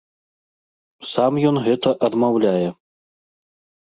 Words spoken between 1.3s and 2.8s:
ён гэта адмаўляе.